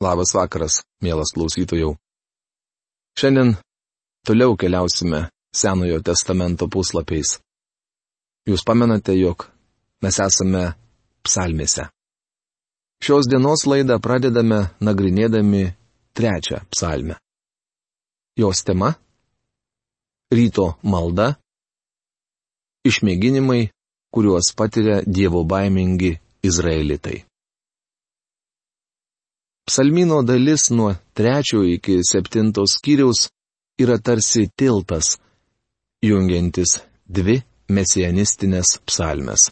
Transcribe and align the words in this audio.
Labas 0.00 0.32
vakaras, 0.32 0.80
mielas 1.04 1.28
klausytojų. 1.36 1.90
Šiandien 3.20 3.50
toliau 4.24 4.56
keliausime 4.56 5.26
Senojo 5.52 5.98
testamento 6.00 6.68
puslapiais. 6.72 7.34
Jūs 8.48 8.64
pamenate, 8.64 9.12
jog 9.18 9.44
mes 10.00 10.16
esame 10.24 10.62
psalmėse. 11.26 11.90
Šios 13.04 13.28
dienos 13.28 13.66
laidą 13.68 14.00
pradedame 14.00 14.62
nagrinėdami 14.80 15.64
trečią 16.16 16.62
psalmę. 16.72 17.20
Jos 18.40 18.64
tema- 18.64 18.94
ryto 20.36 20.78
malda, 20.82 21.34
išmėginimai, 22.88 23.68
kuriuos 24.14 24.54
patiria 24.56 25.02
dievo 25.04 25.44
baimingi 25.44 26.16
izraelitai. 26.42 27.29
Psalmino 29.70 30.22
dalis 30.22 30.70
nuo 30.70 30.94
trečio 31.14 31.60
iki 31.62 32.00
septintos 32.10 32.72
skyriaus 32.76 33.20
yra 33.82 33.98
tarsi 34.06 34.48
tiltas, 34.58 35.06
jungiantis 36.02 36.72
dvi 37.06 37.36
mesianistinės 37.76 38.72
psalmes. 38.82 39.46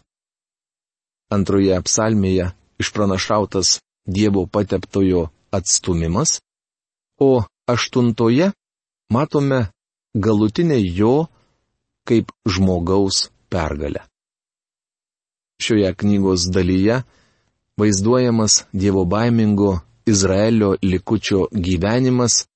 Antroje 1.31 1.79
psalmėje 1.87 2.51
išpranašautas 2.83 3.79
Dievo 4.19 4.47
pateptojo 4.51 5.29
atstumimas, 5.55 6.41
o 7.23 7.45
aštuntoje 7.71 8.51
matome 9.15 9.65
galutinę 10.15 10.83
jo 10.83 11.29
kaip 12.03 12.35
žmogaus 12.43 13.29
pergalę. 13.53 14.03
Šioje 15.63 15.95
knygos 15.95 16.51
dalyje 16.51 17.05
vaizduojamas 17.79 18.65
Dievo 18.75 19.05
baimingo 19.05 19.79
Izraelio 20.09 20.77
likučio 20.83 21.47
gyvenimas 21.53 22.47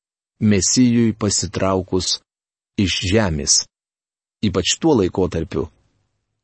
Mesijui 0.41 1.13
pasitraukus 1.13 2.19
iš 2.85 2.99
žemės. 3.13 3.63
Ypač 4.43 4.75
tuo 4.83 4.97
laikotarpiu, 4.99 5.69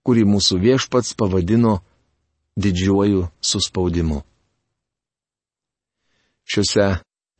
kurį 0.06 0.24
mūsų 0.28 0.60
viešpats 0.62 1.16
pavadino 1.18 1.78
didžiuoju 2.60 3.24
suspaudimu. 3.50 4.20
Šiuose 6.48 6.86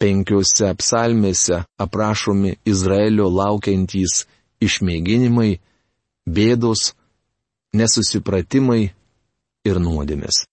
penkiuose 0.03 0.72
psalmėse 0.80 1.62
aprašomi 1.84 2.56
Izraelio 2.72 3.28
laukiantys 3.30 4.25
išmėginimai, 4.64 5.58
bėdos, 6.27 6.92
nesusipratimai 7.78 8.82
ir 9.69 9.80
nuodėmės. 9.82 10.47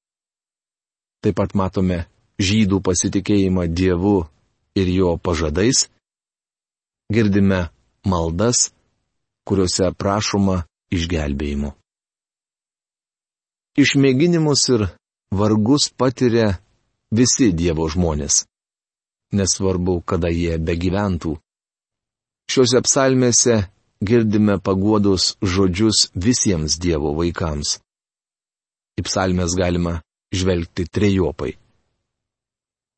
Taip 1.24 1.40
pat 1.40 1.56
matome 1.58 2.04
žydų 2.42 2.82
pasitikėjimą 2.84 3.68
Dievu 3.72 4.26
ir 4.76 4.92
jo 4.92 5.16
pažadais, 5.18 5.88
girdime 7.12 7.70
maldas, 8.06 8.72
kuriuose 9.48 9.92
prašoma 9.98 10.64
išgelbėjimo. 10.94 11.74
Išmėginimus 13.76 14.62
ir 14.72 14.88
vargus 15.36 15.90
patiria 15.92 16.56
visi 17.12 17.52
Dievo 17.52 17.88
žmonės. 17.92 18.46
Nesvarbu, 19.36 20.00
kada 20.08 20.30
jie 20.32 20.56
begyventų. 20.58 21.36
Šiuose 22.52 22.80
psalmėse 22.86 23.58
girdime 24.00 24.60
paguodos 24.64 25.36
žodžius 25.42 26.10
visiems 26.16 26.78
Dievo 26.80 27.12
vaikams. 27.18 27.80
Į 28.96 29.04
psalmės 29.04 29.58
galima 29.60 30.00
žvelgti 30.32 30.88
trejopai. 30.88 31.56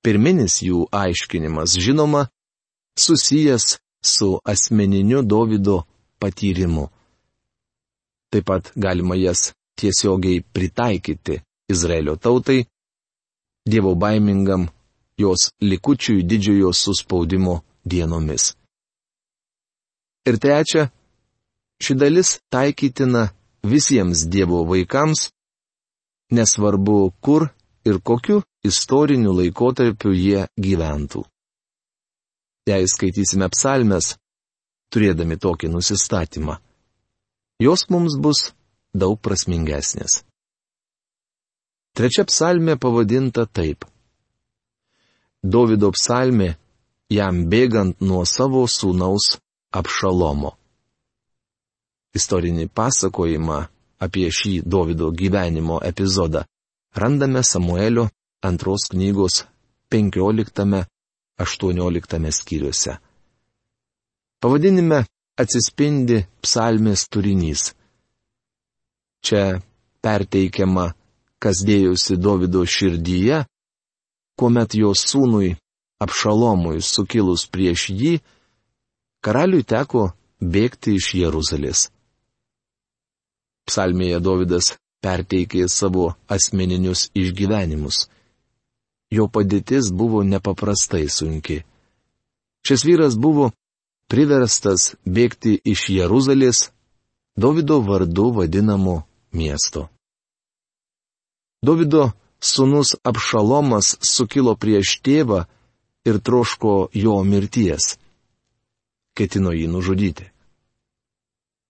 Pirminis 0.08 0.62
jų 0.64 0.86
aiškinimas, 0.96 1.74
žinoma, 1.84 2.22
susijęs 2.96 3.74
su 4.00 4.30
asmeniniu 4.48 5.20
Davido 5.20 5.82
patyrimu. 6.16 6.86
Taip 8.32 8.46
pat 8.48 8.72
galima 8.76 9.18
jas 9.20 9.52
tiesiogiai 9.76 10.46
pritaikyti 10.54 11.42
Izraelio 11.68 12.16
tautai, 12.16 12.64
Dievo 13.68 13.96
baimingam, 14.00 14.70
jos 15.20 15.50
likučiui 15.62 16.24
didžiojo 16.24 16.72
suspaudimo 16.72 17.60
dienomis. 17.84 18.54
Ir 20.24 20.40
trečia, 20.40 20.88
ši 21.84 22.00
dalis 22.00 22.38
taikytina 22.48 23.28
visiems 23.64 24.24
Dievo 24.32 24.64
vaikams, 24.72 25.34
nesvarbu 26.32 27.12
kur 27.20 27.50
ir 27.84 28.00
kokiu 28.00 28.46
istoriniu 28.68 29.34
laikotarpiu 29.38 30.14
jie 30.14 30.46
gyventų. 30.60 31.24
Jei 32.68 32.88
skaitysime 32.92 33.48
psalmes, 33.54 34.16
turėdami 34.92 35.38
tokį 35.40 35.72
nusistatymą, 35.72 36.58
jos 37.64 37.88
mums 37.90 38.18
bus 38.20 38.50
daug 38.94 39.20
prasmingesnės. 39.24 40.22
Trečia 41.98 42.28
psalmė 42.30 42.76
pavadinta 42.78 43.48
taip. 43.48 43.88
Davido 45.42 45.90
psalmė 45.96 46.52
jam 47.10 47.46
bėgant 47.50 48.02
nuo 48.02 48.26
savo 48.26 48.66
sūnaus 48.68 49.38
apšalomo. 49.74 50.52
Istorinį 52.18 52.68
pasakojimą 52.74 53.58
apie 54.04 54.28
šį 54.34 54.62
Davido 54.66 55.10
gyvenimo 55.12 55.80
epizodą 55.90 56.44
randame 56.98 57.44
Samuelio 57.44 58.08
antros 58.50 58.82
knygos 58.92 59.36
15-18 59.92 62.32
skyriuose. 62.40 62.94
Pavadinime 64.42 65.00
atsispindi 65.42 66.18
psalmės 66.44 67.02
turinys. 67.12 67.62
Čia 69.26 69.44
perteikiama, 70.04 70.88
kas 71.42 71.58
dėjusi 71.68 72.14
Davido 72.22 72.62
širdyje, 72.66 73.38
kuomet 74.38 74.76
jo 74.78 74.92
sūnui 74.98 75.56
apšalomui 76.04 76.82
sukilus 76.86 77.48
prieš 77.50 77.90
jį, 78.00 78.14
karaliui 79.26 79.66
teko 79.66 80.12
bėgti 80.42 80.98
iš 81.00 81.14
Jeruzalės. 81.22 81.88
Psalmėje 83.68 84.20
Davidas 84.24 84.76
perteikė 85.04 85.66
savo 85.70 86.14
asmeninius 86.32 87.10
išgyvenimus 87.18 88.06
jo 89.12 89.28
padėtis 89.28 89.92
buvo 89.92 90.24
nepaprastai 90.24 91.08
sunki. 91.10 91.64
Šis 92.68 92.84
vyras 92.88 93.16
buvo 93.16 93.52
priverstas 94.12 94.96
bėgti 95.06 95.60
iš 95.64 95.90
Jeruzalės, 95.98 96.72
Davido 97.38 97.82
vardu 97.86 98.32
vadinamo 98.34 99.04
miesto. 99.32 99.90
Davido 101.62 102.12
sunus 102.40 102.96
Apšalomas 103.04 103.98
sukilo 104.02 104.56
prieš 104.56 104.98
tėvą 105.06 105.44
ir 106.10 106.18
troško 106.18 106.90
jo 106.94 107.16
mirties. 107.24 107.98
Ketino 109.14 109.54
jį 109.54 109.68
nužudyti. 109.70 110.26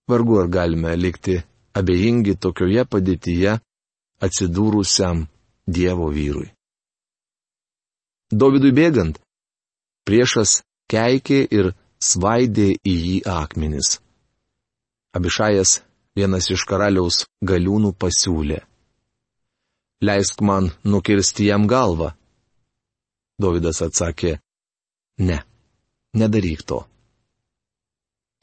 Vargu 0.08 0.40
ar 0.40 0.48
galime 0.48 0.96
likti 0.96 1.36
abejingi 1.76 2.36
tokioje 2.40 2.84
padėtyje 2.88 3.58
atsidūrusiam 4.24 5.26
Dievo 5.68 6.08
vyrui. 6.08 6.48
Dovydui 8.28 8.74
bėgant, 8.76 9.16
priešas 10.04 10.60
keikė 10.92 11.46
ir 11.48 11.70
svaidė 11.96 12.74
į 12.84 12.94
jį 12.94 13.16
akmenis. 13.24 13.98
Abišajas, 15.16 15.80
vienas 16.16 16.50
iš 16.52 16.66
karaliaus 16.68 17.24
galiūnų, 17.40 17.94
pasiūlė. 17.96 18.60
Leisk 20.04 20.42
man 20.44 20.68
nukirsti 20.84 21.48
jam 21.48 21.64
galvą. 21.66 22.12
Dovydas 23.40 23.80
atsakė, 23.86 24.36
ne, 25.24 25.40
nedaryk 26.12 26.62
to. 26.68 26.84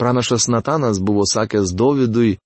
Pranašas 0.02 0.50
Natanas 0.50 0.98
buvo 1.00 1.24
sakęs 1.30 1.76
Dovydui, 1.78 2.40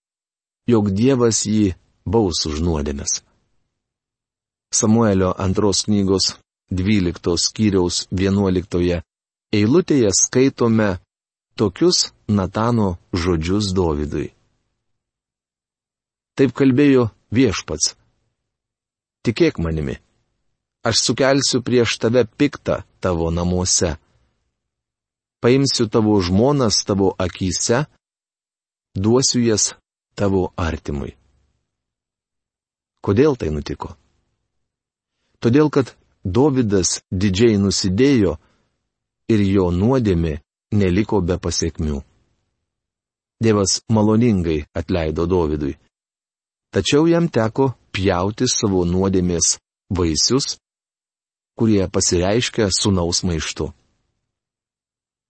jog 0.67 0.91
Dievas 0.91 1.45
jį 1.47 1.71
baus 2.05 2.43
už 2.45 2.59
nuodėmes. 2.61 3.23
Samuelio 4.75 5.31
antros 5.33 5.87
knygos 5.87 6.35
12 6.69 7.33
skyriaus 7.41 8.05
11 8.13 9.01
eilutėje 9.51 10.09
skaitome 10.13 10.99
tokius 11.57 12.11
Natano 12.29 12.99
žodžius 13.09 13.71
Dovydui. 13.73 14.29
Taip 16.37 16.53
kalbėjo 16.53 17.09
viešpats. 17.33 17.95
Tikėk 19.25 19.57
manimi, 19.59 19.97
aš 20.85 21.01
sukelsiu 21.09 21.63
prieš 21.65 21.97
tave 21.99 22.23
piktą 22.23 22.83
tavo 23.01 23.33
namuose. 23.33 23.97
Paimsiu 25.41 25.89
tavo 25.89 26.19
žmonas 26.21 26.83
tavo 26.85 27.15
akise, 27.17 27.87
duosiu 28.93 29.41
jas 29.41 29.73
tavo 30.15 30.51
artimui. 30.55 31.15
Kodėl 33.01 33.35
tai 33.39 33.49
nutiko? 33.55 33.95
Todėl, 35.39 35.71
kad 35.71 35.95
Dovydas 36.25 36.99
didžiai 37.11 37.57
nusidėjo 37.57 38.35
ir 39.31 39.43
jo 39.45 39.69
nuodėmė 39.71 40.39
neliko 40.75 41.21
be 41.21 41.37
pasiekmių. 41.39 42.01
Dievas 43.39 43.79
maloningai 43.87 44.65
atleido 44.75 45.25
Dovydui. 45.25 45.77
Tačiau 46.75 47.07
jam 47.07 47.29
teko 47.31 47.71
pjauti 47.95 48.45
savo 48.51 48.83
nuodėmės 48.85 49.57
vaisius, 49.89 50.59
kurie 51.57 51.87
pasireiškia 51.87 52.69
sunaus 52.71 53.23
maištu. 53.23 53.71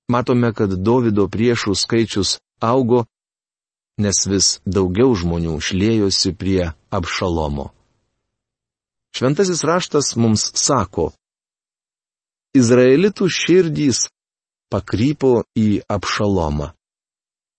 Matome, 0.10 0.50
kad 0.58 0.74
Dovido 0.74 1.28
priešų 1.30 1.76
skaičius 1.78 2.40
augo, 2.60 3.06
nes 4.02 4.26
vis 4.26 4.48
daugiau 4.66 5.14
žmonių 5.14 5.60
šlėjosi 5.62 6.34
prie 6.34 6.72
apšalomo. 6.90 7.70
Šventasis 9.16 9.64
raštas 9.66 10.16
mums 10.16 10.52
sako, 10.56 11.10
Izraelitų 12.58 13.28
širdys 13.30 14.08
pakrypo 14.74 15.44
į 15.58 15.84
apšalomą. 15.86 16.72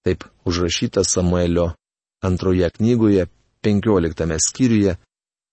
Taip 0.02 0.24
užrašyta 0.48 1.04
Samuelio 1.06 1.70
antroje 2.26 2.70
knygoje, 2.74 3.26
15 3.62 4.38
skyriuje, 4.42 4.96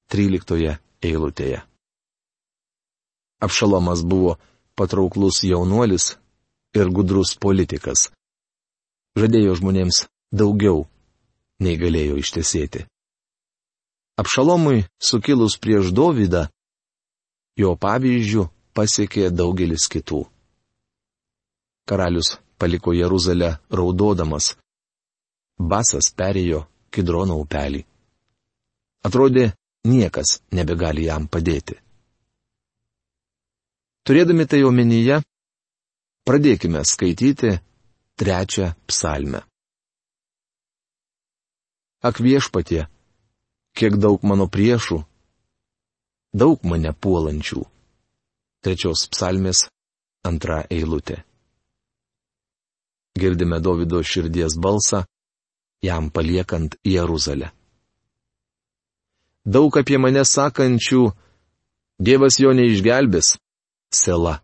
13 0.10 0.78
eilutėje. 1.04 1.62
Apšalomas 3.44 4.02
buvo 4.02 4.38
patrauklus 4.74 5.44
jaunuolis 5.44 6.16
ir 6.74 6.90
gudrus 6.90 7.36
politikas. 7.38 8.10
Žadėjo 9.18 9.58
žmonėms 9.60 10.06
daugiau, 10.34 10.88
nei 11.62 11.78
galėjo 11.78 12.18
ištesėti. 12.22 12.88
Apšalomui 14.18 14.86
sukilus 14.98 15.60
prieš 15.62 15.92
Dovydą, 15.94 16.48
jo 17.58 17.76
pavyzdžių 17.78 18.48
pasiekė 18.74 19.30
daugelis 19.30 19.86
kitų. 19.94 20.24
Karalius 21.88 22.38
paliko 22.58 22.94
Jeruzalę 22.98 23.58
raudodamas. 23.70 24.56
Basas 25.58 26.10
perėjo 26.14 26.66
Kidrono 26.94 27.38
upelį. 27.42 27.84
Atrodė, 29.06 29.52
niekas 29.86 30.42
nebegali 30.52 31.06
jam 31.08 31.28
padėti. 31.30 31.78
Turėdami 34.08 34.46
tai 34.50 34.62
omenyje, 34.64 35.22
pradėkime 36.28 36.84
skaityti 36.86 37.58
trečią 38.18 38.74
psalmę. 38.90 39.42
Ak 42.02 42.22
viešpatie, 42.24 42.86
kiek 43.78 43.98
daug 44.02 44.24
mano 44.26 44.48
priešų, 44.50 45.02
daug 46.34 46.64
mane 46.66 46.94
puolančių. 46.94 47.62
Trečios 48.66 49.06
psalmės 49.14 49.68
antra 50.26 50.64
eilutė. 50.74 51.22
Girdime 53.18 53.60
Davido 53.62 54.02
širdies 54.02 54.58
balsą, 54.62 55.04
jam 55.82 56.10
paliekant 56.10 56.76
Jeruzalę. 56.86 57.52
Daug 59.46 59.78
apie 59.80 59.98
mane 60.02 60.26
sakančių, 60.26 61.06
Dievas 61.98 62.36
jo 62.38 62.52
neišgelbės, 62.54 63.38
sela. 63.90 64.36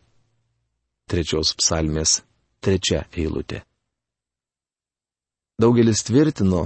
Trečios 1.06 1.52
psalmės 1.60 2.24
trečia 2.64 3.04
eilutė. 3.14 3.60
Daugelis 5.62 6.02
tvirtino, 6.08 6.64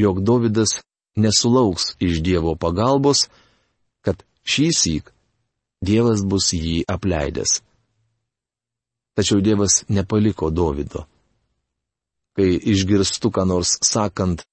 jog 0.00 0.22
Davidas 0.24 0.78
nesulauks 1.16 1.94
iš 1.98 2.20
Dievo 2.24 2.54
pagalbos, 2.56 3.28
kad 4.04 4.22
šį 4.44 4.68
syk 4.76 5.12
Dievas 5.80 6.20
bus 6.22 6.52
jį 6.52 6.84
apleidęs. 6.84 7.60
Tačiau 9.16 9.40
Dievas 9.40 9.84
nepaliko 9.88 10.50
Dovido. 10.50 11.06
Kai 12.36 12.60
išgirstu 12.72 13.32
ką 13.34 13.46
nors 13.48 13.78
sakant, 13.84 14.44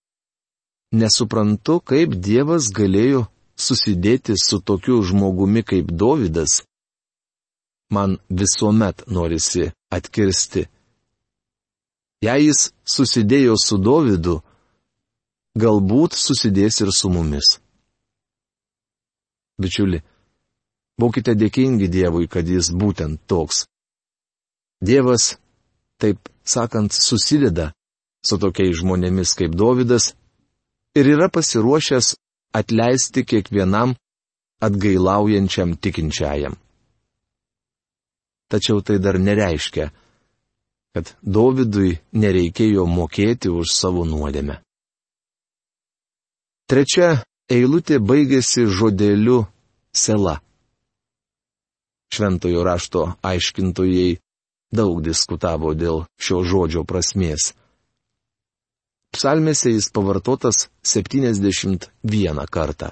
nesuprantu, 0.92 1.80
kaip 1.83 2.15
Dievas 2.15 2.71
galėjo 2.71 3.27
susidėti 3.60 4.38
su 4.39 4.60
tokiu 4.63 5.01
žmogumi 5.03 5.63
kaip 5.68 5.92
Dovydas, 5.92 6.63
man 7.92 8.18
visuomet 8.30 9.03
norisi 9.07 9.69
atkirsti. 9.92 10.68
Jei 12.24 12.48
jis 12.48 12.71
susidėjo 12.88 13.56
su 13.62 13.77
Dovydu, 13.77 14.42
galbūt 15.57 16.18
susidės 16.18 16.81
ir 16.83 16.92
su 16.94 17.09
mumis. 17.13 17.57
Bičiuli, 19.57 20.04
būkite 21.01 21.33
dėkingi 21.33 21.89
Dievui, 21.89 22.27
kad 22.30 22.45
jis 22.45 22.69
būtent 22.69 23.24
toks. 23.25 23.65
Dievas, 24.81 25.38
taip 25.98 26.30
sakant, 26.45 26.94
susideda 26.94 27.71
su 28.21 28.38
tokiais 28.38 28.77
žmonėmis 28.77 29.33
kaip 29.39 29.56
Dovydas 29.57 30.12
ir 30.98 31.09
yra 31.15 31.30
pasiruošęs 31.33 32.13
atleisti 32.57 33.25
kiekvienam 33.25 33.95
atgailaujančiam 34.62 35.75
tikinčiajam. 35.81 36.57
Tačiau 38.48 38.81
tai 38.81 38.98
dar 39.03 39.18
nereiškia, 39.19 39.89
kad 40.95 41.12
Dovydui 41.21 41.98
nereikėjo 42.13 42.86
mokėti 42.88 43.51
už 43.51 43.74
savo 43.74 44.06
nuodėmę. 44.07 44.62
Trečia 46.67 47.21
eilutė 47.47 47.95
baigėsi 48.03 48.65
žodeliu 48.67 49.45
sela. 49.95 50.33
Šventojo 52.11 52.63
rašto 52.67 53.03
aiškintojai 53.23 54.17
daug 54.75 54.99
diskutavo 55.05 55.71
dėl 55.79 56.01
šio 56.19 56.41
žodžio 56.43 56.83
prasmės. 56.83 57.53
Psalmėse 59.15 59.71
jis 59.71 59.87
pavartotas 59.95 60.67
71 60.83 62.43
kartą. 62.51 62.91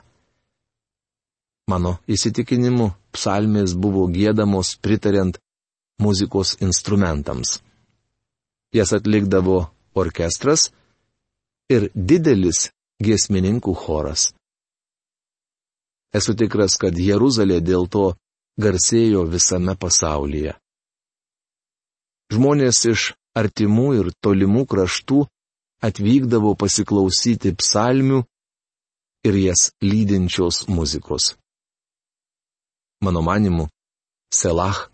Mano 1.68 1.98
įsitikinimu, 2.08 2.94
psalmės 3.12 3.76
buvo 3.76 4.06
gėdamos 4.08 4.78
pritariant 4.80 5.36
muzikos 6.00 6.56
instrumentams. 6.64 7.60
Jas 8.72 8.96
atlikdavo 8.96 9.66
orkestras 10.00 10.70
ir 11.68 11.90
didelis 11.92 12.70
giesmininkų 13.04 13.74
choras. 13.76 14.32
Esu 16.16 16.36
tikras, 16.38 16.78
kad 16.80 16.96
Jeruzalė 16.96 17.60
dėl 17.60 17.90
to 17.92 18.14
garsėjo 18.62 19.26
visame 19.28 19.76
pasaulyje. 19.76 20.56
Žmonės 22.32 22.80
iš 22.92 23.12
artimų 23.36 23.88
ir 24.00 24.12
tolimų 24.24 24.64
kraštų 24.72 25.26
atvykdavo 25.86 26.56
pasiklausyti 26.56 27.52
psalmių 27.60 28.24
ir 29.28 29.40
jas 29.44 29.70
lydinčios 29.84 30.66
muzikos. 30.72 31.36
Mano 33.04 33.22
manimu, 33.22 33.68
Selah 34.36 34.90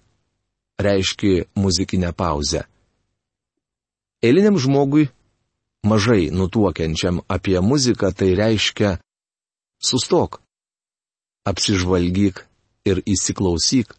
reiškia 0.80 1.46
muzikinę 1.56 2.14
pauzę. 2.14 2.62
Eiliniam 4.22 4.58
žmogui 4.58 5.10
mažai 5.84 6.30
nutuokiančiam 6.32 7.22
apie 7.28 7.60
muziką 7.62 8.12
tai 8.14 8.36
reiškia 8.36 8.98
sustok, 9.82 10.42
apsižvalgyk 11.46 12.46
ir 12.86 13.02
įsiklausyk. 13.06 13.96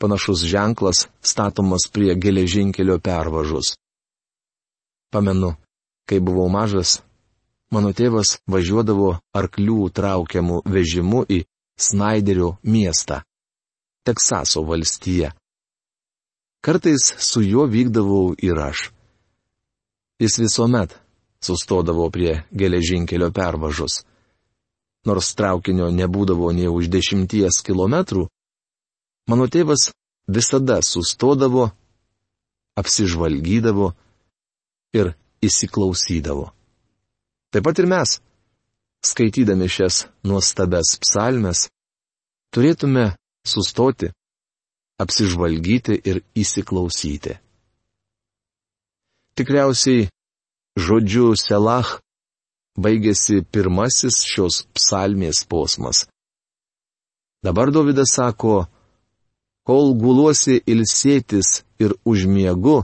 Panašus 0.00 0.42
ženklas 0.48 1.08
statomas 1.22 1.86
prie 1.92 2.14
geležinkelio 2.16 2.98
pervažus. 2.98 3.76
Pamenu, 5.12 5.54
kai 6.08 6.20
buvau 6.24 6.48
mažas, 6.48 7.02
mano 7.70 7.92
tėvas 7.92 8.38
važiuodavo 8.48 9.18
arklių 9.36 9.90
traukiamų 9.92 10.62
vežimu 10.64 11.26
į 11.28 11.44
Snaiderio 11.80 12.56
miestą, 12.62 13.22
Teksaso 14.04 14.64
valstiją. 14.64 15.30
Kartais 16.64 17.04
su 17.20 17.40
juo 17.44 17.66
vykdavau 17.68 18.34
ir 18.36 18.58
aš. 18.60 18.88
Jis 20.20 20.38
visuomet 20.38 20.94
sustodavo 21.40 22.10
prie 22.10 22.42
geležinkelio 22.52 23.30
pervažos. 23.32 24.02
Nors 25.08 25.32
traukinio 25.34 25.88
nebūdavo 25.96 26.52
nei 26.52 26.68
už 26.68 26.90
dešimties 26.92 27.62
kilometrų, 27.64 28.26
mano 29.32 29.48
tėvas 29.48 29.88
visada 30.28 30.82
sustodavo, 30.84 31.70
apsižvalgydavo 32.76 33.94
ir 34.92 35.14
įsiklausydavo. 35.40 36.50
Taip 37.50 37.64
pat 37.64 37.80
ir 37.80 37.88
mes, 37.88 38.18
skaitydami 39.00 39.68
šias 39.72 40.04
nuostabes 40.28 40.98
psalmes, 41.00 41.70
turėtume 42.52 43.14
sustoti, 43.46 44.12
apsižvalgyti 45.00 45.96
ir 46.04 46.20
įsiklausyti. 46.36 47.40
Tikriausiai 49.40 50.10
žodžiu 50.76 51.30
Selach 51.40 51.94
baigėsi 52.76 53.38
pirmasis 53.40 54.18
šios 54.28 54.58
psalmės 54.76 55.46
posmas. 55.48 56.02
Dabar 57.40 57.72
Davidas 57.72 58.12
sako, 58.18 58.66
kol 59.64 59.94
guluosi 59.96 60.58
ilsėtis 60.68 61.62
ir 61.80 61.96
užmiegu, 62.04 62.82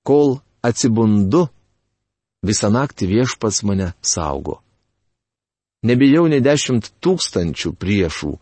kol 0.00 0.38
atsibundu, 0.64 1.44
visą 2.40 2.72
naktį 2.72 3.12
viešpats 3.12 3.60
mane 3.68 3.92
saugo. 4.00 4.62
Nebijau 5.84 6.24
ne 6.32 6.40
dešimt 6.40 6.94
tūkstančių 7.04 7.76
priešų, 7.76 8.32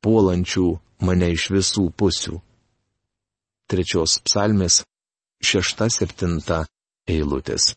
puolančių 0.00 0.68
mane 1.04 1.34
iš 1.36 1.50
visų 1.52 1.90
pusių. 1.92 2.40
Trečios 3.68 4.22
psalmės 4.24 4.86
šešta 5.44 5.88
septinta 5.90 6.64
eilutės. 7.08 7.74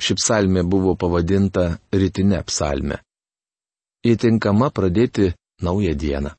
Ši 0.00 0.16
psalmė 0.18 0.62
buvo 0.68 0.94
pavadinta 1.00 1.78
rytinė 1.92 2.42
psalmė. 2.48 3.00
Įtinkama 4.06 4.68
pradėti 4.70 5.32
naują 5.62 5.94
dieną. 5.96 6.34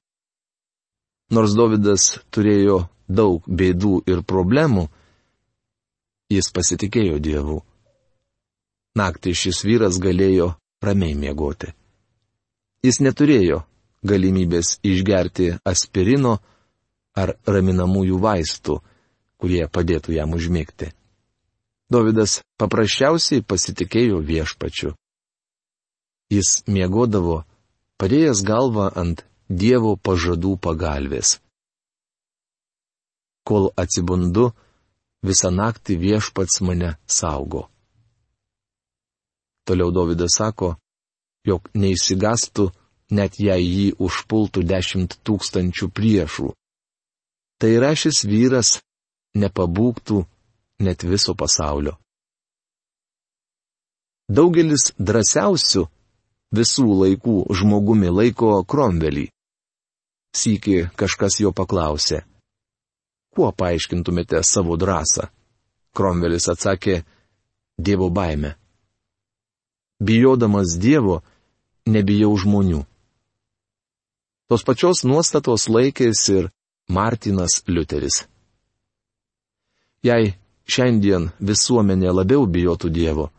Nors 1.34 1.56
Davidas 1.58 2.20
turėjo 2.32 2.86
daug 3.08 3.44
bėdų 3.48 4.04
ir 4.08 4.22
problemų, 4.24 4.86
jis 6.32 6.52
pasitikėjo 6.54 7.18
Dievu. 7.20 7.58
Naktį 8.98 9.34
šis 9.36 9.64
vyras 9.68 9.98
galėjo 10.00 10.54
ramiai 10.84 11.18
miegoti. 11.18 11.74
Jis 12.86 13.02
neturėjo 13.04 13.64
galimybės 14.08 14.78
išgerti 14.86 15.50
aspirino 15.66 16.38
ar 17.18 17.34
raminamųjų 17.50 18.20
vaistų, 18.22 18.78
kurie 19.42 19.66
padėtų 19.68 20.16
jam 20.18 20.34
užmigti. 20.38 20.92
Davidas 21.88 22.42
paprasčiausiai 22.60 23.46
pasitikėjo 23.48 24.20
viešpačiu. 24.20 24.92
Jis 26.34 26.64
miegodavo, 26.68 27.46
padėjęs 28.02 28.44
galvą 28.44 28.90
ant 28.92 29.24
Dievo 29.48 29.94
pažadų 29.96 30.58
pagalbės. 30.60 31.38
Kol 33.48 33.70
atsibundu, 33.80 34.50
visą 35.24 35.54
naktį 35.56 35.96
viešpats 36.02 36.60
mane 36.68 36.98
saugo. 37.08 37.70
Toliau 39.64 39.94
Davidas 39.96 40.36
sako, 40.36 40.74
jog 41.48 41.72
neįsigastų, 41.72 42.68
net 43.16 43.40
jei 43.40 43.64
jį 43.64 43.88
užpultų 44.04 44.66
dešimt 44.68 45.16
tūkstančių 45.24 45.88
priešų. 45.96 46.52
Tai 47.58 47.70
yra 47.72 47.94
šis 47.96 48.26
vyras 48.28 48.78
nepabūgtų 49.44 50.24
net 50.86 51.04
viso 51.04 51.36
pasaulio. 51.38 51.98
Daugelis 54.28 54.92
drąsiausių 55.00 55.86
visų 56.58 56.88
laikų 57.02 57.36
žmogumi 57.56 58.12
laiko 58.12 58.58
Kromvelį. 58.68 59.30
Sykį 60.36 60.90
kažkas 61.00 61.40
jo 61.40 61.54
paklausė. 61.56 62.24
Kuo 63.34 63.52
paaiškintumėte 63.56 64.42
savo 64.44 64.76
drąsą? 64.78 65.30
Kromvelis 65.96 66.50
atsakė- 66.52 67.04
Dievo 67.86 68.10
baime. 68.10 68.56
Bijodamas 70.02 70.78
Dievo, 70.78 71.22
nebijau 71.86 72.36
žmonių. 72.38 72.84
Tos 74.50 74.64
pačios 74.64 75.04
nuostatos 75.04 75.68
laikėsi 75.68 76.36
ir 76.40 76.52
Martinas 76.90 77.64
Liuteris. 77.68 78.28
Jei 80.06 80.36
šiandien 80.68 81.32
visuomenė 81.40 82.12
labiau 82.14 82.46
bijotų 82.46 82.90
Dievo, 82.94 83.30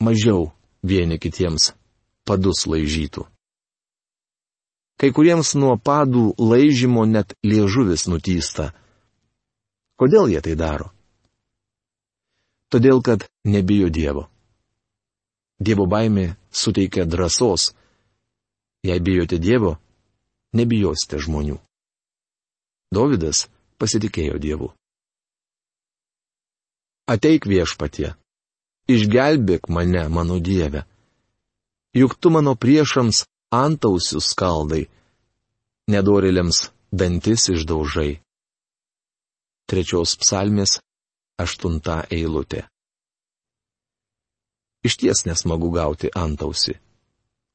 mažiau 0.00 0.50
vieni 0.82 1.18
kitiems 1.18 1.72
padus 2.24 2.66
laižytų. 2.66 3.26
Kai 5.00 5.10
kuriems 5.16 5.54
nuo 5.56 5.78
padų 5.80 6.34
laižymo 6.36 7.06
net 7.08 7.32
liežuvis 7.40 8.04
nutysta. 8.12 8.70
Kodėl 9.96 10.28
jie 10.28 10.42
tai 10.44 10.56
daro? 10.60 10.90
Todėl, 12.70 13.00
kad 13.02 13.24
nebijo 13.44 13.88
Dievo. 13.88 14.28
Dievo 15.60 15.86
baimė 15.88 16.36
suteikia 16.52 17.04
drąsos. 17.04 17.72
Jei 18.84 19.00
bijote 19.00 19.40
Dievo, 19.40 19.76
nebijosite 20.56 21.18
žmonių. 21.20 21.58
Dovydas 22.92 23.48
pasitikėjo 23.80 24.38
Dievu. 24.40 24.70
Ateik 27.10 27.42
viešpatie, 27.50 28.12
išgelbėk 28.86 29.66
mane, 29.66 30.04
mano 30.14 30.36
Dieve. 30.38 30.84
Juk 31.90 32.14
tu 32.14 32.30
mano 32.30 32.52
priešams 32.54 33.24
antausius 33.50 34.28
skaldai, 34.30 34.84
nedorėliams 35.90 36.68
dantis 36.94 37.48
išdaužai. 37.50 38.20
Trečios 39.66 40.14
psalmės, 40.22 40.76
aštunta 41.42 42.04
eilutė. 42.14 42.68
Iš 44.86 44.96
ties 45.02 45.24
nesmagu 45.26 45.72
gauti 45.74 46.12
antausi. 46.14 46.76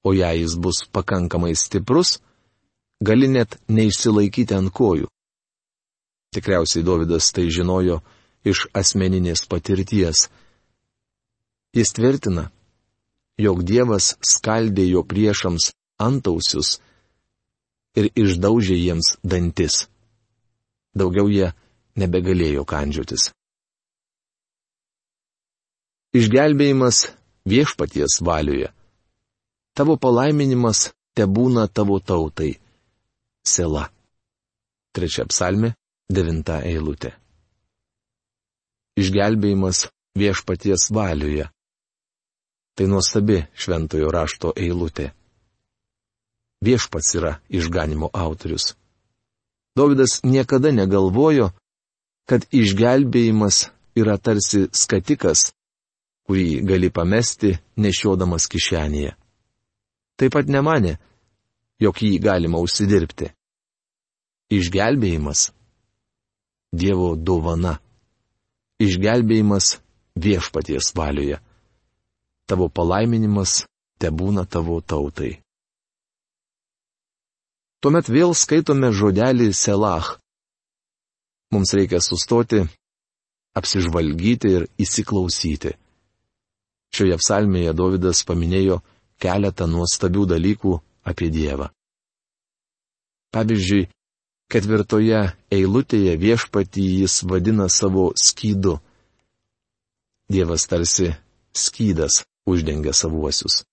O 0.03 0.11
jei 0.11 0.43
jis 0.43 0.57
bus 0.59 0.83
pakankamai 0.91 1.55
stiprus, 1.55 2.19
gali 2.99 3.31
net 3.31 3.55
neišsilaikyti 3.71 4.59
ant 4.59 4.75
kojų. 4.75 5.07
Tikriausiai 6.35 6.83
Davidas 6.83 7.31
tai 7.31 7.47
žinojo 7.47 8.01
iš 8.45 8.67
asmeninės 8.77 9.43
patirties. 9.49 10.27
Jis 11.75 11.91
tvirtina, 11.97 12.49
jog 13.41 13.63
Dievas 13.67 14.13
skaldė 14.23 14.85
jo 14.87 15.03
priešams 15.03 15.73
antausius 15.99 16.77
ir 17.99 18.11
išdaužė 18.15 18.77
jiems 18.77 19.15
dantis. 19.23 19.85
Daugiau 20.95 21.27
jie 21.31 21.49
nebegalėjo 21.99 22.63
kandžiotis. 22.67 23.31
Išgelbėjimas 26.15 27.09
viešpaties 27.43 28.21
valioje. 28.23 28.71
Tavo 29.75 29.97
palaiminimas 29.99 30.93
te 31.15 31.27
būna 31.27 31.67
tavo 31.67 31.99
tautai. 31.99 32.53
Sela. 33.43 33.89
Trečia 34.95 35.27
psalmė, 35.27 35.73
devinta 36.07 36.61
eilutė 36.63 37.11
išgelbėjimas 38.99 39.87
viešpaties 40.15 40.89
valioje. 40.95 41.49
Tai 42.75 42.87
nuostabi 42.91 43.43
šventojo 43.55 44.09
rašto 44.11 44.51
eilutė. 44.55 45.11
Viešpats 46.65 47.15
yra 47.19 47.37
išganimo 47.49 48.09
autorius. 48.13 48.73
Davidas 49.75 50.21
niekada 50.23 50.71
negalvojo, 50.71 51.51
kad 52.27 52.47
išgelbėjimas 52.51 53.69
yra 53.95 54.17
tarsi 54.17 54.65
skatikas, 54.71 55.51
kurį 56.25 56.63
gali 56.67 56.89
pamesti 56.89 57.53
nešiodamas 57.77 58.47
kišenėje. 58.51 59.13
Taip 60.15 60.31
pat 60.31 60.47
nemanė, 60.47 60.95
jog 61.79 61.99
jį 62.01 62.17
galima 62.23 62.59
užsidirbti. 62.63 63.29
Išgelbėjimas- 64.55 65.51
Dievo 66.79 67.15
dovana 67.15 67.79
išgelbėjimas 68.81 69.77
viešpaties 70.19 70.91
valioje. 70.95 71.39
Tavo 72.49 72.69
palaiminimas 72.69 73.63
te 73.99 74.11
būna 74.11 74.45
tavo 74.45 74.81
tautai. 74.81 75.39
Tuomet 77.81 78.09
vėl 78.09 78.33
skaitome 78.33 78.91
žodelį 78.91 79.51
Selach. 79.53 80.15
Mums 81.53 81.73
reikia 81.77 82.01
sustoti, 82.01 82.63
apsižvalgyti 83.55 84.51
ir 84.57 84.67
įsiklausyti. 84.81 85.75
Šioje 86.95 87.17
psalmėje 87.21 87.73
Davidas 87.77 88.23
paminėjo 88.27 88.79
keletą 89.21 89.67
nuostabių 89.69 90.25
dalykų 90.33 90.73
apie 91.05 91.29
Dievą. 91.31 91.69
Pavyzdžiui, 93.35 93.87
Ketvirtoje 94.51 95.21
eilutėje 95.53 96.13
viešpatį 96.21 96.83
jis 97.01 97.23
vadina 97.25 97.65
savo 97.69 98.11
skydu. 98.13 98.77
Dievas 100.29 100.67
tarsi 100.69 101.09
skydas 101.53 102.23
uždengia 102.45 102.93
savuosius. 102.93 103.63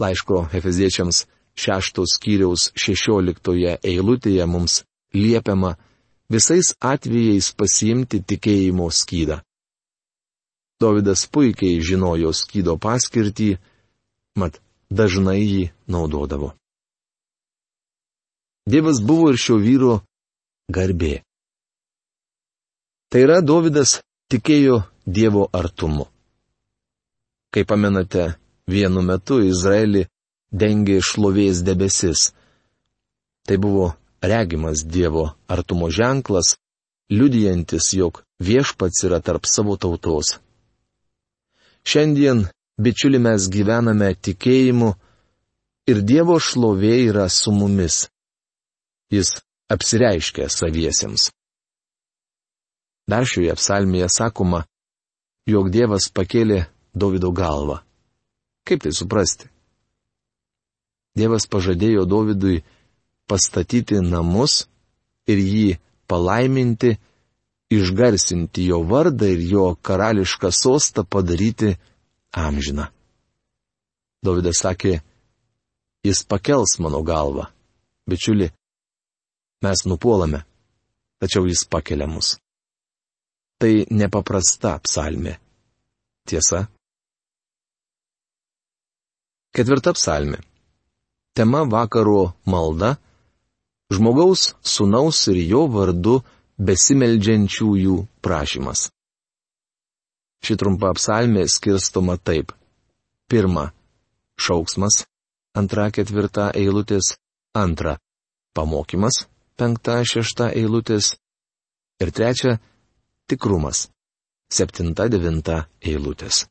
Laiško 0.00 0.46
Efeziečiams 0.54 1.24
šeštos 1.58 2.14
skyriaus 2.16 2.70
šešioliktoje 2.78 3.76
eilutėje 3.82 4.46
mums 4.46 4.84
liepiama 5.14 5.74
visais 6.30 6.72
atvejais 6.92 7.50
pasiimti 7.58 8.22
tikėjimo 8.22 8.86
skydą. 8.94 9.40
Davidas 10.80 11.26
puikiai 11.26 11.82
žinojo 11.84 12.30
skydo 12.32 12.78
paskirtį, 12.80 13.58
mat 14.38 14.62
dažnai 14.88 15.42
jį 15.42 15.64
naudodavo. 15.90 16.54
Dievas 18.70 19.00
buvo 19.02 19.30
ir 19.32 19.38
šio 19.40 19.56
vyro 19.58 19.94
garbė. 20.70 21.20
Tai 23.10 23.22
yra, 23.26 23.40
Davidas 23.42 23.98
tikėjo 24.30 24.82
Dievo 25.06 25.48
artumu. 25.60 26.06
Kaip 27.50 27.66
pamenate, 27.72 28.28
vienu 28.70 29.02
metu 29.02 29.40
Izraelį 29.42 30.04
dengė 30.62 31.00
šlovės 31.02 31.64
debesis. 31.66 32.30
Tai 33.46 33.56
buvo 33.58 33.88
regimas 34.22 34.84
Dievo 34.86 35.24
artumo 35.50 35.90
ženklas, 35.90 36.54
liudijantis, 37.10 37.90
jog 37.98 38.22
viešpats 38.38 39.02
yra 39.08 39.18
tarp 39.18 39.50
savo 39.50 39.74
tautos. 39.76 40.36
Šiandien, 41.82 42.46
bičiuli, 42.78 43.18
mes 43.18 43.48
gyvename 43.50 44.12
tikėjimu 44.14 44.94
ir 45.90 46.02
Dievo 46.06 46.38
šlovė 46.38 46.94
yra 47.08 47.26
su 47.32 47.50
mumis. 47.50 48.04
Jis 49.10 49.40
apsireiškia 49.70 50.48
saviesiems. 50.50 51.30
Dar 53.10 53.26
šioje 53.26 53.54
psalmėje 53.58 54.08
sakoma, 54.12 54.64
jog 55.50 55.70
Dievas 55.74 56.10
pakėlė 56.14 56.66
Davido 56.94 57.32
galvą. 57.34 57.80
Kaip 58.66 58.84
tai 58.84 58.92
suprasti? 58.94 59.48
Dievas 61.18 61.46
pažadėjo 61.50 62.04
Dovydui 62.06 62.60
pastatyti 63.26 63.98
namus 64.02 64.66
ir 65.30 65.38
jį 65.42 65.68
palaiminti, 66.10 66.96
išgarsinti 67.70 68.66
jo 68.70 68.82
vardą 68.86 69.30
ir 69.34 69.42
jo 69.52 69.66
karališką 69.74 70.50
sostą 70.54 71.04
padaryti 71.06 71.76
amžiną. 72.34 72.88
Dovydas 74.22 74.62
sakė, 74.62 75.00
jis 76.04 76.22
pakels 76.28 76.78
mano 76.82 77.02
galvą. 77.06 77.46
Bičiuli, 78.10 78.50
mes 79.62 79.84
nupuolame, 79.86 80.44
tačiau 81.20 81.46
jis 81.46 81.66
pakelia 81.68 82.08
mus. 82.08 82.38
Tai 83.60 83.72
nepaprasta 83.90 84.78
psalmė. 84.84 85.36
Tiesa, 86.28 86.64
Ketvirta 89.50 89.90
psalmė. 89.96 90.38
Tema 91.34 91.64
vakaro 91.66 92.34
malda- 92.46 92.96
žmogaus, 93.94 94.54
sunaus 94.62 95.26
ir 95.32 95.40
jo 95.52 95.64
vardu 95.66 96.20
besimeldžiančiųjų 96.68 97.96
prašymas. 98.22 98.90
Ši 100.44 100.56
trumpa 100.56 100.92
psalmė 100.94 101.48
skirstoma 101.50 102.16
taip. 102.22 102.54
Pirma- 103.26 103.72
šauksmas, 104.44 105.02
antra 105.58 105.90
ketvirta 105.90 106.52
eilutės, 106.54 107.16
antra- 107.54 107.98
pamokymas, 108.56 109.26
penkta 109.60 110.00
šešta 110.12 110.50
eilutės 110.56 111.14
ir 112.00 112.12
trečia- 112.16 112.58
tikrumas, 113.28 113.88
septinta 114.48 115.08
devinta 115.12 115.66
eilutės. 115.80 116.46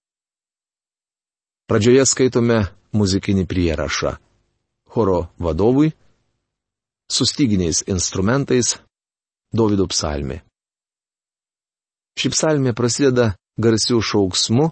Pradžioje 1.69 2.05
skaitome 2.05 2.59
muzikinį 2.93 3.45
prierašą. 3.49 4.17
Choro 4.89 5.29
vadovui, 5.37 5.91
su 7.11 7.25
styginiais 7.25 7.83
instrumentais, 7.87 8.77
Davido 9.51 9.87
psalmi. 9.89 10.35
Ši 12.19 12.29
psalmė 12.29 12.75
prasideda 12.77 13.31
garsių 13.57 13.97
šauksmu. 14.05 14.67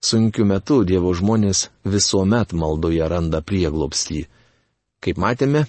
Sunkiu 0.00 0.46
metu 0.48 0.78
Dievo 0.88 1.12
žmonės 1.12 1.66
visuomet 1.84 2.54
maldoje 2.56 3.08
randa 3.12 3.42
prieglopstį. 3.44 4.22
Kaip 5.04 5.20
matėme, 5.20 5.66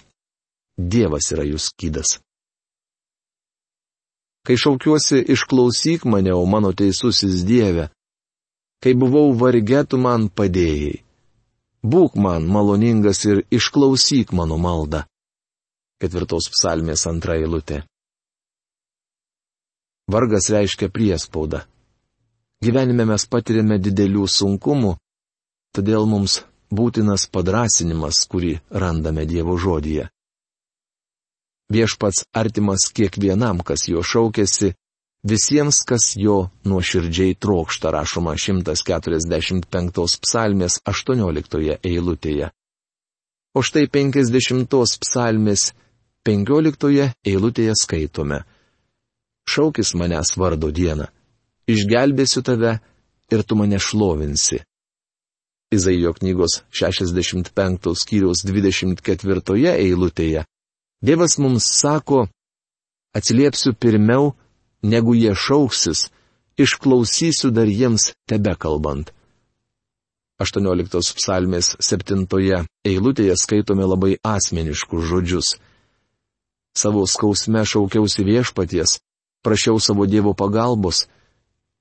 Dievas 0.78 1.32
yra 1.34 1.42
jų 1.42 1.58
skydas. 1.58 2.18
Kai 4.46 4.56
šaukiuosi, 4.56 5.24
išklausyk 5.34 6.06
mane, 6.06 6.32
o 6.32 6.44
mano 6.46 6.70
teisusis 6.72 7.42
Dieve. 7.44 7.90
Kai 8.80 8.94
buvau 8.94 9.34
varge, 9.34 9.82
tu 9.90 9.98
man 9.98 10.28
padėjai. 10.30 11.02
Būk 11.82 12.14
man 12.16 12.46
maloningas 12.46 13.24
ir 13.26 13.42
išklausyk 13.50 14.32
mano 14.32 14.56
maldą. 14.58 15.02
Ketvirtos 15.98 16.46
psalmės 16.54 17.04
antra 17.10 17.34
eilutė. 17.36 17.82
Vargas 20.08 20.48
reiškia 20.54 20.88
priespaudą. 20.94 21.64
Gyvenime 22.64 23.04
mes 23.04 23.26
patiriame 23.30 23.76
didelių 23.82 24.24
sunkumų, 24.30 24.94
todėl 25.74 26.06
mums 26.10 26.40
būtinas 26.72 27.26
padrasinimas, 27.30 28.24
kurį 28.30 28.56
randame 28.70 29.26
Dievo 29.26 29.58
žodyje. 29.58 30.08
Viešpats 31.72 32.24
artimas 32.32 32.88
kiekvienam, 32.96 33.60
kas 33.60 33.88
jo 33.88 34.00
šaukėsi 34.00 34.72
Visiems, 35.26 35.82
kas 35.82 36.14
jo 36.16 36.48
nuoširdžiai 36.64 37.34
trokšta, 37.34 37.90
rašoma 37.90 38.36
145 38.38 40.20
psalmės 40.22 40.78
18 40.86 41.80
eilutėje. 41.82 42.52
O 43.58 43.60
štai 43.66 43.88
50 43.90 44.70
psalmės 45.02 45.72
15 46.22 47.10
eilutėje 47.26 47.74
skaitome. 47.74 48.44
Šaukis 49.48 49.94
manęs 49.98 50.36
vardo 50.38 50.70
dieną. 50.70 51.08
Išgelbėsiu 51.66 52.44
tave 52.46 52.78
ir 53.34 53.42
tu 53.42 53.58
mane 53.58 53.80
šlovinsi. 53.82 54.62
Izaijo 55.74 56.14
knygos 56.14 56.62
65 56.70 57.90
skyriaus 57.98 58.46
24 58.46 59.74
eilutėje 59.74 60.46
Dievas 61.02 61.38
mums 61.38 61.64
sako, 61.80 62.26
atsiliepsiu 63.14 63.74
pirmiau, 63.74 64.32
negu 64.82 65.14
jie 65.14 65.34
šauksis, 65.34 66.08
išklausysiu 66.58 67.50
dar 67.54 67.70
jiems 67.70 68.12
tebe 68.26 68.54
kalbant. 68.58 69.12
18 70.42 71.14
psalmės 71.18 71.76
7 71.82 72.26
eilutėje 72.86 73.34
skaitome 73.38 73.86
labai 73.86 74.18
asmeniškus 74.22 75.06
žodžius. 75.10 75.48
Savo 76.78 77.06
skausme 77.06 77.64
šaukiausi 77.66 78.22
viešpaties, 78.22 78.98
prašiau 79.42 79.80
savo 79.82 80.06
Dievo 80.06 80.34
pagalbos. 80.34 81.06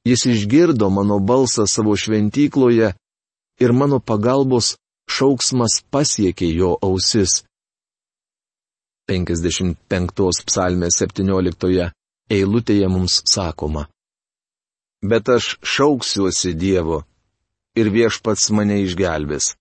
Jis 0.06 0.25
išgirdo 0.25 0.89
mano 0.89 1.19
balsą 1.19 1.67
savo 1.69 1.93
šventykloje 1.97 2.93
ir 3.62 3.71
mano 3.73 3.99
pagalbos 3.99 4.77
šauksmas 5.10 5.82
pasiekė 5.91 6.49
jo 6.53 6.77
ausis. 6.82 7.43
55 9.08 10.43
psalmės 10.48 11.00
17 11.02 11.91
eilutėje 12.30 12.88
mums 12.91 13.22
sakoma. 13.26 13.86
Bet 15.02 15.30
aš 15.30 15.56
šauksiuosi 15.62 16.54
Dievo 16.58 17.04
ir 17.78 17.91
viešpats 17.93 18.50
mane 18.52 18.82
išgelbės. 18.84 19.54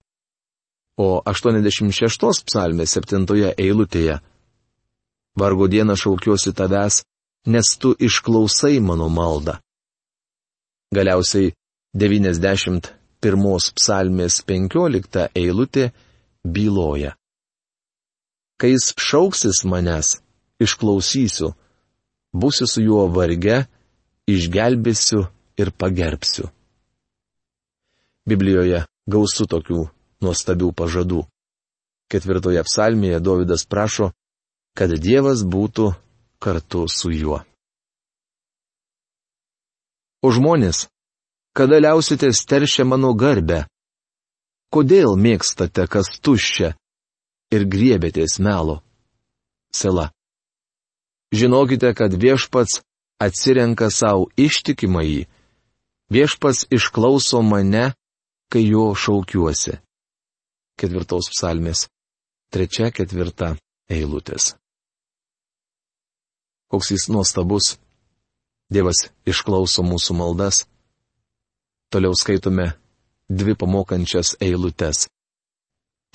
O 0.98 1.20
86 1.28 2.46
psalmė 2.48 2.86
7 2.88 3.52
eilutėje. 3.52 4.16
Vargo 5.36 5.68
dieną 5.68 5.94
šaukiuosi 6.00 6.54
tavęs, 6.56 7.02
nes 7.46 7.76
tu 7.76 7.92
išklausai 8.00 8.80
mano 8.80 9.08
maldą. 9.12 9.58
Galiausiai 10.96 11.52
91 11.94 12.90
psalmės 13.76 14.40
15 14.48 15.28
eilutė 15.36 15.90
byloja. 16.42 17.12
Kai 18.56 18.72
jis 18.72 18.92
šauksis 18.96 19.64
manęs, 19.68 20.16
išklausysiu 20.64 21.52
būsiu 22.32 22.68
su 22.68 22.84
juo 22.84 23.06
varge, 23.12 23.64
išgelbėsiu 24.28 25.26
ir 25.60 25.72
pagerbsiu. 25.72 26.48
Biblijoje 28.26 28.84
gausu 29.06 29.46
tokių 29.46 29.86
nuostabių 30.24 30.72
pažadų. 30.74 31.24
Ketvirtoje 32.10 32.62
psalmėje 32.66 33.20
Davidas 33.20 33.66
prašo, 33.66 34.10
kad 34.78 34.92
Dievas 35.02 35.42
būtų 35.42 35.92
kartu 36.42 36.86
su 36.90 37.10
juo. 37.10 37.42
O 40.22 40.30
žmonės, 40.34 40.86
kada 41.54 41.78
liausite 41.82 42.32
steršę 42.32 42.86
mano 42.88 43.12
garbę? 43.14 43.64
Kodėl 44.74 45.14
mėgstate 45.18 45.86
kas 45.90 46.10
tuščia 46.18 46.74
ir 47.54 47.66
griebėtės 47.70 48.38
melo? 48.42 48.80
Sela. 49.74 50.10
Žinokite, 51.34 51.92
kad 51.94 52.14
viešpats 52.14 52.82
atsirenka 53.22 53.90
savo 53.90 54.28
ištikimąjį. 54.36 55.26
Viešpats 56.12 56.66
išklauso 56.70 57.42
mane, 57.42 57.90
kai 58.52 58.62
jo 58.68 58.92
šaukiuosi. 58.94 59.80
Ketvirtos 60.78 61.32
psalmės. 61.32 61.88
Trečia, 62.52 62.92
ketvirta 62.94 63.56
eilutės. 63.90 64.54
Koks 66.70 66.92
jis 66.94 67.08
nuostabus. 67.10 67.74
Dievas 68.70 69.08
išklauso 69.26 69.82
mūsų 69.86 70.14
maldas. 70.18 70.64
Toliau 71.90 72.14
skaitome 72.18 72.72
dvi 73.30 73.54
pamokančias 73.58 74.34
eilutes. 74.42 75.06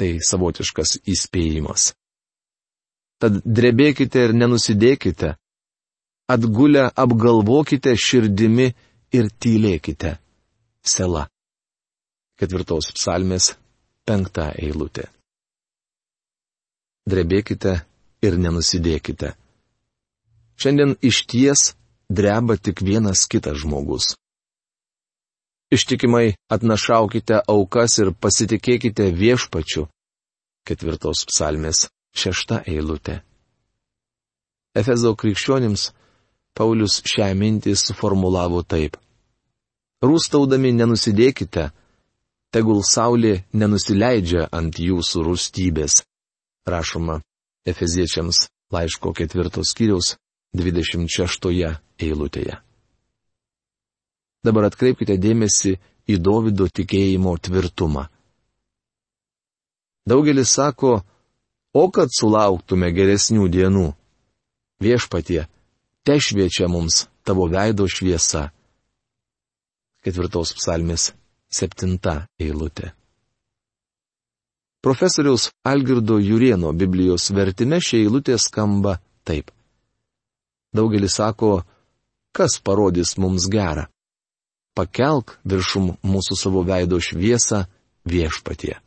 Tai 0.02 0.16
savotiškas 0.26 0.96
įspėjimas. 1.14 1.92
Tad 3.22 3.36
drebėkite 3.46 4.24
ir 4.26 4.32
nenusidėkite. 4.34 5.36
Atgulę 6.34 6.88
apgalvokite 7.04 7.94
širdimi 7.94 8.72
ir 9.14 9.30
tylėkite. 9.44 10.16
Sela. 10.82 11.28
Ketvirtos 12.42 12.90
psalmės, 12.98 13.52
Penkta 14.10 14.48
eilutė. 14.58 15.06
Drebėkite 17.06 17.76
ir 18.26 18.40
nenusidėkite. 18.42 19.36
Šiandien 20.58 20.96
iš 21.06 21.22
ties 21.30 21.68
dreba 22.10 22.58
tik 22.58 22.82
vienas 22.82 23.28
kitas 23.30 23.62
žmogus. 23.62 24.16
Ištikimai 25.72 26.34
atnašaukite 26.52 27.38
aukas 27.48 27.98
ir 28.04 28.12
pasitikėkite 28.12 29.08
viešpačiu. 29.16 29.86
Ketvirtos 30.68 31.24
psalmės 31.30 31.86
šešta 32.12 32.64
eilutė. 32.68 33.22
Efezo 34.76 35.14
krikščionims 35.16 35.90
Paulius 36.58 36.98
šią 37.08 37.30
mintį 37.40 37.78
suformulavo 37.80 38.60
taip. 38.68 38.98
Rūstaudami 40.04 40.74
nenusidėkite, 40.76 41.70
tegul 42.52 42.82
saulė 42.84 43.46
nenusileidžia 43.56 44.50
ant 44.52 44.80
jūsų 44.80 45.24
rūstybės. 45.28 46.02
Rašoma 46.68 47.22
Efeziečiams 47.72 48.48
laiško 48.74 49.14
ketvirtos 49.14 49.72
kiriaus 49.78 50.16
26 50.58 51.72
eilutėje. 52.02 52.60
Dabar 54.42 54.72
atkreipkite 54.72 55.20
dėmesį 55.22 55.76
į 56.10 56.18
Davido 56.18 56.66
tikėjimo 56.66 57.36
tvirtumą. 57.46 58.08
Daugelis 60.10 60.54
sako, 60.58 61.02
o 61.78 61.84
kad 61.94 62.10
sulauktume 62.10 62.90
geresnių 62.96 63.46
dienų. 63.54 63.92
Viešpatie, 64.82 65.44
te 66.02 66.18
šviečia 66.18 66.66
mums 66.68 67.06
tavo 67.22 67.46
veido 67.54 67.86
šviesa. 67.86 68.48
Ketvirtos 70.02 70.56
psalmės 70.58 71.12
septinta 71.54 72.24
eilutė. 72.42 72.96
Profesoriaus 74.82 75.52
Algirdo 75.62 76.18
Jurieno 76.18 76.74
Biblijos 76.74 77.30
vertime 77.30 77.78
šia 77.78 78.02
eilutė 78.02 78.40
skamba 78.42 78.98
taip. 79.22 79.54
Daugelis 80.74 81.20
sako, 81.22 81.60
kas 82.34 82.58
parodys 82.66 83.20
mums 83.22 83.46
gerą 83.46 83.86
pakelk 84.78 85.38
viršum 85.46 85.96
mūsų 86.06 86.38
savo 86.40 86.64
veido 86.68 87.00
šviesą 87.02 87.66
viešpatie. 88.08 88.78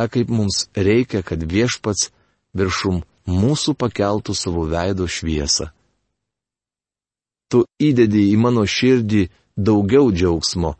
A 0.00 0.08
kaip 0.08 0.30
mums 0.32 0.68
reikia, 0.74 1.22
kad 1.22 1.42
viešpats 1.44 2.10
viršum 2.56 3.02
mūsų 3.28 3.76
pakeltų 3.76 4.34
savo 4.34 4.64
veido 4.70 5.06
šviesą. 5.06 5.70
Tu 7.50 7.64
įdedi 7.82 8.30
į 8.30 8.36
mano 8.38 8.62
širdį 8.64 9.26
daugiau 9.58 10.12
džiaugsmo, 10.14 10.76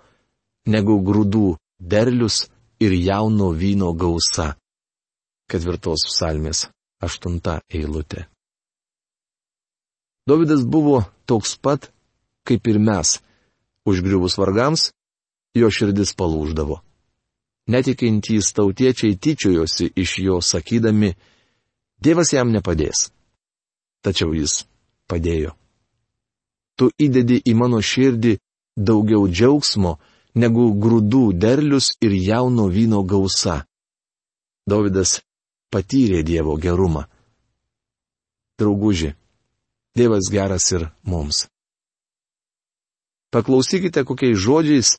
negu 0.71 1.01
grūdų 1.03 1.57
derlius 1.81 2.47
ir 2.81 2.95
jauno 2.95 3.51
vyno 3.53 3.93
gausa. 3.93 4.55
Ketvirtos 5.51 6.07
psalmės 6.07 6.69
aštunta 7.03 7.59
eilutė. 7.69 8.29
Davidas 10.31 10.63
buvo 10.63 11.03
toks 11.27 11.57
pat, 11.59 11.91
kaip 12.47 12.69
ir 12.71 12.79
mes 12.79 13.19
Užgriuvus 13.89 14.37
vargams, 14.39 14.91
jo 15.57 15.71
širdis 15.71 16.13
palūždavo. 16.19 16.81
Netikintys 17.71 18.53
tautiečiai 18.57 19.17
tyčiojosi 19.17 19.93
iš 19.97 20.19
jo 20.19 20.41
sakydami, 20.43 21.15
Dievas 22.01 22.33
jam 22.33 22.49
nepadės. 22.49 23.11
Tačiau 24.01 24.33
jis 24.33 24.63
padėjo. 25.05 25.53
Tu 26.81 26.89
įdedi 26.97 27.43
į 27.45 27.53
mano 27.61 27.83
širdį 27.85 28.39
daugiau 28.89 29.27
džiaugsmo 29.29 29.99
negu 30.41 30.71
grūdų 30.81 31.25
derlius 31.37 31.91
ir 32.01 32.17
jauno 32.17 32.71
vyno 32.73 33.03
gausa. 33.05 33.67
Davidas 34.65 35.21
patyrė 35.69 36.23
Dievo 36.25 36.57
gerumą. 36.57 37.05
Drauguži, 38.57 39.13
Dievas 39.97 40.33
geras 40.33 40.73
ir 40.73 40.89
mums. 41.05 41.49
Paklausykite, 43.31 44.03
kokiais 44.09 44.39
žodžiais 44.39 44.97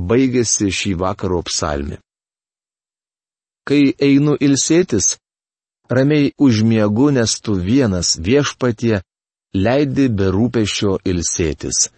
baigėsi 0.00 0.70
šį 0.72 0.94
vakaro 1.02 1.42
psalmį. 1.48 1.98
Kai 3.68 3.92
einu 4.02 4.34
ilsėtis, 4.40 5.16
ramiai 5.92 6.32
užmiegu, 6.40 7.10
nes 7.12 7.34
tu 7.44 7.54
vienas 7.54 8.16
viešpatie 8.18 9.02
leidi 9.54 10.08
be 10.08 10.30
rūpešio 10.32 10.96
ilsėtis. 11.04 11.90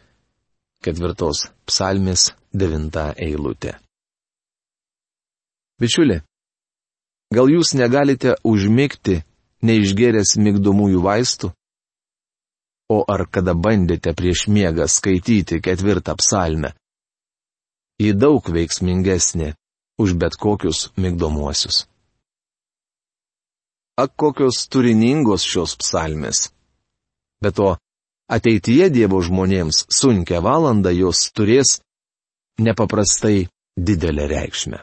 Ketvirtos 0.84 1.46
psalmės 1.64 2.32
devinta 2.52 3.12
eilutė. 3.16 3.78
Bičiuli, 5.80 6.20
gal 7.34 7.48
jūs 7.50 7.72
negalite 7.78 8.36
užmigti, 8.44 9.22
neišgeręs 9.64 10.36
migdomųjų 10.38 11.00
vaistų? 11.02 11.54
O 12.92 13.00
ar 13.08 13.24
kada 13.32 13.54
bandėte 13.56 14.12
prieš 14.12 14.46
miegą 14.52 14.86
skaityti 14.90 15.60
ketvirtą 15.64 16.16
psalmę? 16.20 16.74
Ji 18.02 18.12
daug 18.12 18.44
veiksmingesnė 18.44 19.54
už 20.02 20.16
bet 20.20 20.36
kokius 20.36 20.90
migdomuosius. 20.98 21.86
Ak 23.96 24.16
kokios 24.18 24.66
turiningos 24.68 25.46
šios 25.46 25.76
psalmės. 25.78 26.50
Be 27.40 27.54
to, 27.54 27.76
ateityje 28.26 28.90
Dievo 28.90 29.20
žmonėms 29.22 29.84
sunkia 29.88 30.42
valanda 30.42 30.90
jos 30.90 31.30
turės 31.30 31.78
nepaprastai 32.58 33.46
didelę 33.78 34.26
reikšmę. 34.30 34.82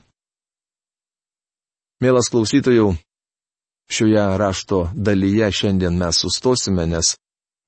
Mielas 2.01 2.31
klausytojų, 2.33 2.95
šioje 3.91 4.23
rašto 4.41 4.87
dalyje 4.95 5.51
šiandien 5.53 5.99
mes 5.99 6.23
sustosime, 6.23 6.87
nes 6.87 7.13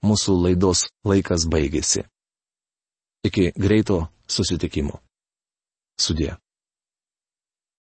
mūsų 0.03 0.35
laidos 0.45 0.87
laikas 1.07 1.47
baigėsi. 1.49 2.03
Iki 3.23 3.53
greito 3.55 4.01
susitikimo. 4.27 4.99
Sudė. 5.99 6.35